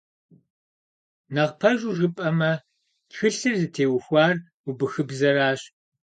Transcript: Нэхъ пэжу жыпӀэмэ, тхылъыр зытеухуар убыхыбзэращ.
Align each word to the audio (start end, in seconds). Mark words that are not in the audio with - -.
Нэхъ 1.33 1.55
пэжу 1.59 1.95
жыпӀэмэ, 1.97 2.51
тхылъыр 3.09 3.55
зытеухуар 3.61 4.35
убыхыбзэращ. 4.69 5.59